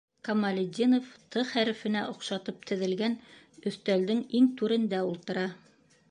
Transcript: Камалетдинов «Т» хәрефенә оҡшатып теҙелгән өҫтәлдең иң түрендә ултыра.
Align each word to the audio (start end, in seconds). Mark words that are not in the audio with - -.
Камалетдинов 0.27 1.09
«Т» 1.35 1.41
хәрефенә 1.49 2.01
оҡшатып 2.13 2.65
теҙелгән 2.71 3.17
өҫтәлдең 3.73 4.23
иң 4.39 4.47
түрендә 4.63 5.03
ултыра. 5.11 5.45